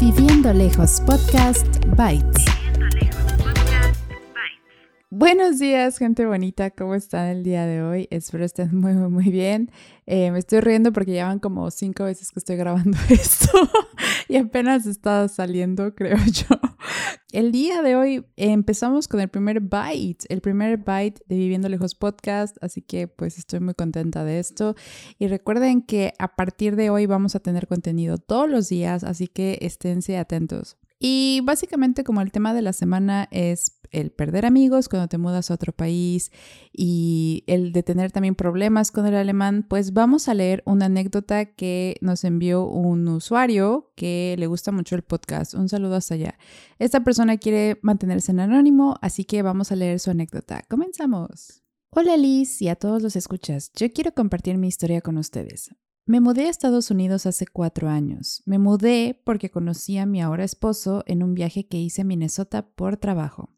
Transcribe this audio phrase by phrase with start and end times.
[0.00, 2.59] Viviendo Lejos Podcast Bites.
[5.12, 6.70] Buenos días, gente bonita.
[6.70, 8.06] ¿Cómo están el día de hoy?
[8.12, 9.72] Espero estén muy, muy, muy bien.
[10.06, 13.50] Eh, me estoy riendo porque ya van como cinco veces que estoy grabando esto
[14.28, 16.46] y apenas está saliendo, creo yo.
[17.32, 21.96] El día de hoy empezamos con el primer bite, el primer bite de Viviendo Lejos
[21.96, 24.76] Podcast, así que pues estoy muy contenta de esto.
[25.18, 29.26] Y recuerden que a partir de hoy vamos a tener contenido todos los días, así
[29.26, 30.76] que esténse atentos.
[31.02, 35.50] Y básicamente como el tema de la semana es el perder amigos cuando te mudas
[35.50, 36.30] a otro país
[36.72, 41.46] y el de tener también problemas con el alemán, pues vamos a leer una anécdota
[41.46, 45.54] que nos envió un usuario que le gusta mucho el podcast.
[45.54, 46.38] Un saludo hasta allá.
[46.78, 50.62] Esta persona quiere mantenerse en anónimo, así que vamos a leer su anécdota.
[50.68, 51.62] Comenzamos.
[51.88, 53.72] Hola Liz y a todos los escuchas.
[53.74, 55.70] Yo quiero compartir mi historia con ustedes.
[56.10, 58.42] Me mudé a Estados Unidos hace cuatro años.
[58.44, 62.66] Me mudé porque conocí a mi ahora esposo en un viaje que hice a Minnesota
[62.66, 63.50] por trabajo.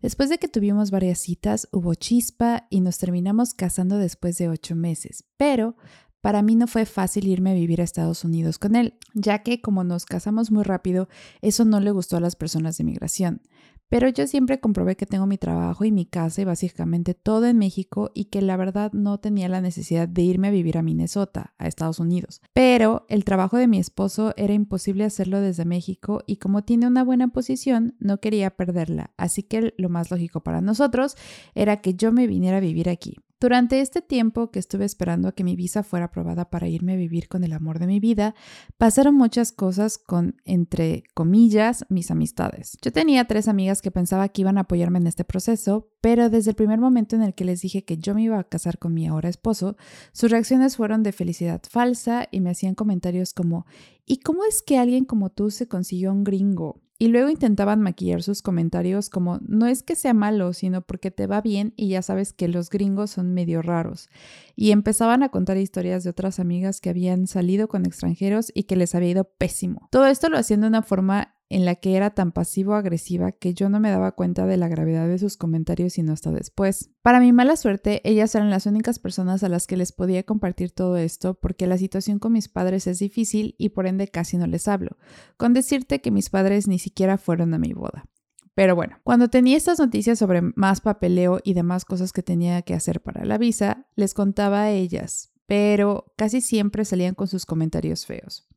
[0.00, 4.76] Después de que tuvimos varias citas, hubo chispa y nos terminamos casando después de ocho
[4.76, 5.24] meses.
[5.36, 5.74] Pero
[6.20, 9.60] para mí no fue fácil irme a vivir a Estados Unidos con él, ya que
[9.60, 11.08] como nos casamos muy rápido,
[11.42, 13.42] eso no le gustó a las personas de migración.
[13.90, 17.58] Pero yo siempre comprobé que tengo mi trabajo y mi casa y básicamente todo en
[17.58, 21.54] México y que la verdad no tenía la necesidad de irme a vivir a Minnesota,
[21.58, 22.40] a Estados Unidos.
[22.52, 27.02] Pero el trabajo de mi esposo era imposible hacerlo desde México y como tiene una
[27.02, 29.10] buena posición, no quería perderla.
[29.16, 31.16] Así que lo más lógico para nosotros
[31.56, 33.16] era que yo me viniera a vivir aquí.
[33.40, 36.96] Durante este tiempo que estuve esperando a que mi visa fuera aprobada para irme a
[36.96, 38.34] vivir con el amor de mi vida,
[38.76, 42.76] pasaron muchas cosas con, entre comillas, mis amistades.
[42.82, 46.50] Yo tenía tres amigas que pensaba que iban a apoyarme en este proceso, pero desde
[46.50, 48.92] el primer momento en el que les dije que yo me iba a casar con
[48.92, 49.78] mi ahora esposo,
[50.12, 53.64] sus reacciones fueron de felicidad falsa y me hacían comentarios como,
[54.04, 56.82] ¿y cómo es que alguien como tú se consiguió un gringo?
[57.02, 61.26] Y luego intentaban maquillar sus comentarios como no es que sea malo, sino porque te
[61.26, 64.10] va bien y ya sabes que los gringos son medio raros.
[64.54, 68.76] Y empezaban a contar historias de otras amigas que habían salido con extranjeros y que
[68.76, 69.88] les había ido pésimo.
[69.90, 73.68] Todo esto lo hacían de una forma en la que era tan pasivo-agresiva que yo
[73.68, 76.90] no me daba cuenta de la gravedad de sus comentarios sino hasta después.
[77.02, 80.70] Para mi mala suerte, ellas eran las únicas personas a las que les podía compartir
[80.70, 84.46] todo esto porque la situación con mis padres es difícil y por ende casi no
[84.46, 84.96] les hablo,
[85.36, 88.08] con decirte que mis padres ni siquiera fueron a mi boda.
[88.54, 92.74] Pero bueno, cuando tenía estas noticias sobre más papeleo y demás cosas que tenía que
[92.74, 98.06] hacer para la visa, les contaba a ellas, pero casi siempre salían con sus comentarios
[98.06, 98.49] feos.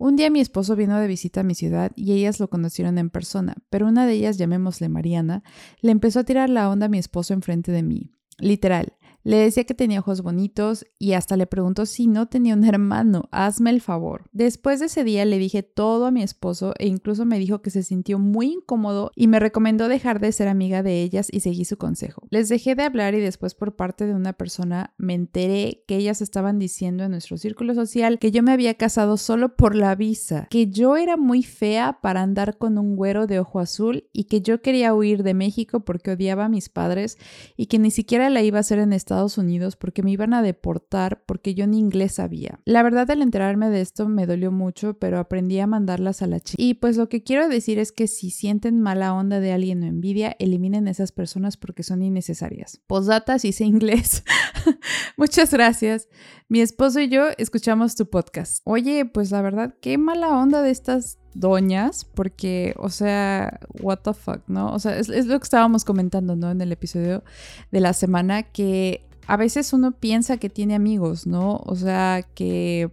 [0.00, 3.10] Un día mi esposo vino de visita a mi ciudad y ellas lo conocieron en
[3.10, 5.42] persona, pero una de ellas, llamémosle Mariana,
[5.80, 8.12] le empezó a tirar la onda a mi esposo enfrente de mí.
[8.38, 8.92] Literal,
[9.24, 13.28] le decía que tenía ojos bonitos y hasta le preguntó si no tenía un hermano.
[13.30, 14.24] Hazme el favor.
[14.32, 17.70] Después de ese día le dije todo a mi esposo e incluso me dijo que
[17.70, 21.64] se sintió muy incómodo y me recomendó dejar de ser amiga de ellas y seguí
[21.64, 22.22] su consejo.
[22.30, 26.20] Les dejé de hablar y después por parte de una persona me enteré que ellas
[26.22, 30.46] estaban diciendo en nuestro círculo social que yo me había casado solo por la visa,
[30.50, 34.40] que yo era muy fea para andar con un güero de ojo azul y que
[34.40, 37.18] yo quería huir de México porque odiaba a mis padres
[37.56, 40.42] y que ni siquiera la iba a hacer en Estados Unidos porque me iban a
[40.42, 42.60] deportar porque yo ni inglés sabía.
[42.66, 46.40] La verdad, al enterarme de esto me dolió mucho, pero aprendí a mandarlas a la
[46.40, 46.62] chica.
[46.62, 49.86] Y pues lo que quiero decir es que si sienten mala onda de alguien o
[49.86, 52.82] envidia, eliminen esas personas porque son innecesarias.
[52.86, 54.24] Posdata, si sé inglés.
[55.16, 56.08] Muchas gracias.
[56.50, 58.60] Mi esposo y yo escuchamos tu podcast.
[58.64, 64.12] Oye, pues la verdad, qué mala onda de estas doñas, porque, o sea, what the
[64.12, 64.72] fuck, ¿no?
[64.72, 66.50] O sea, es, lo que estábamos comentando, ¿no?
[66.50, 67.22] En el episodio
[67.70, 71.60] de la semana, que a veces uno piensa que tiene amigos, ¿no?
[71.64, 72.90] O sea, que,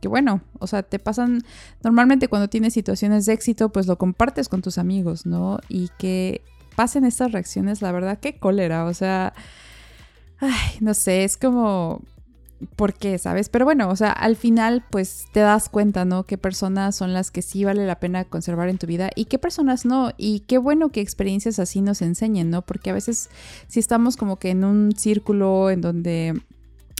[0.00, 1.42] que bueno, o sea, te pasan,
[1.82, 5.58] normalmente cuando tienes situaciones de éxito, pues lo compartes con tus amigos, ¿no?
[5.68, 6.42] Y que
[6.74, 9.32] pasen estas reacciones, la verdad, qué cólera, o sea,
[10.38, 12.02] ay, no sé, es como
[12.76, 13.48] por qué, ¿sabes?
[13.48, 16.24] Pero bueno, o sea, al final pues te das cuenta, ¿no?
[16.24, 19.38] Qué personas son las que sí vale la pena conservar en tu vida y qué
[19.38, 20.12] personas no.
[20.16, 22.62] Y qué bueno que experiencias así nos enseñen, ¿no?
[22.62, 23.30] Porque a veces
[23.68, 26.40] si estamos como que en un círculo en donde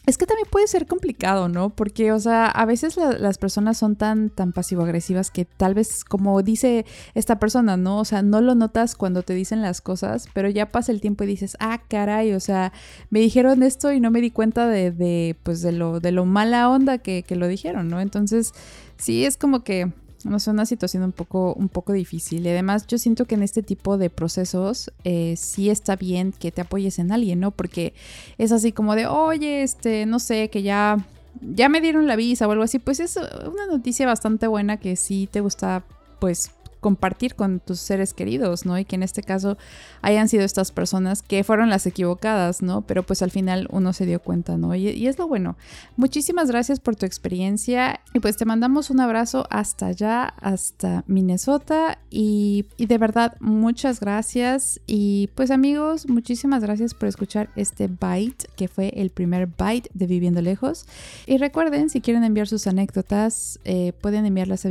[0.06, 1.70] es que también puede ser complicado, ¿no?
[1.70, 6.04] Porque, o sea, a veces la, las personas son tan, tan pasivo-agresivas que tal vez,
[6.04, 7.98] como dice esta persona, ¿no?
[7.98, 11.24] O sea, no lo notas cuando te dicen las cosas, pero ya pasa el tiempo
[11.24, 12.72] y dices, ah, caray, o sea,
[13.10, 16.24] me dijeron esto y no me di cuenta de, de pues, de lo, de lo
[16.24, 18.00] mala onda que, que lo dijeron, ¿no?
[18.00, 18.52] Entonces,
[18.96, 19.92] sí, es como que
[20.28, 22.44] no sé, una situación un poco, un poco difícil.
[22.46, 26.52] Y además yo siento que en este tipo de procesos eh, sí está bien que
[26.52, 27.50] te apoyes en alguien, ¿no?
[27.50, 27.94] Porque
[28.38, 31.06] es así como de, oye, este, no sé, que ya,
[31.40, 32.78] ya me dieron la visa o algo así.
[32.78, 35.84] Pues es una noticia bastante buena que sí te gusta
[36.18, 36.50] pues
[36.80, 38.78] compartir con tus seres queridos, ¿no?
[38.78, 39.56] Y que en este caso
[40.02, 42.82] hayan sido estas personas que fueron las equivocadas, ¿no?
[42.82, 44.74] Pero pues al final uno se dio cuenta, ¿no?
[44.74, 45.56] Y, es lo bueno.
[45.96, 51.98] Muchísimas gracias por tu experiencia y pues te mandamos un abrazo hasta allá, hasta Minnesota
[52.10, 58.46] y, y de verdad muchas gracias y pues amigos, muchísimas gracias por escuchar este bite
[58.56, 60.86] que fue el primer bite de Viviendo Lejos.
[61.26, 64.68] Y recuerden, si quieren enviar sus anécdotas, eh, pueden enviarlas a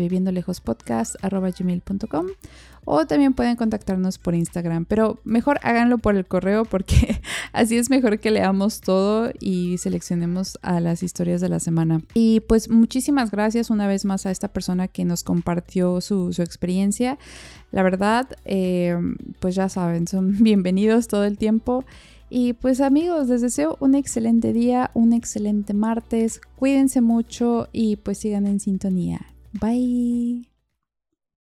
[2.85, 7.19] o también pueden contactarnos por Instagram, pero mejor háganlo por el correo porque
[7.51, 12.01] así es mejor que leamos todo y seleccionemos a las historias de la semana.
[12.13, 17.17] Y pues muchísimas gracias una vez más a esta persona que nos compartió su, experiencia.
[17.71, 18.95] La verdad, eh,
[19.39, 21.83] pues ya saben, son bienvenidos todo el tiempo.
[22.29, 28.17] Y pues amigos, les deseo un excelente día, un excelente martes, cuídense mucho y pues
[28.17, 29.21] sigan en sintonía.
[29.53, 30.54] Bye.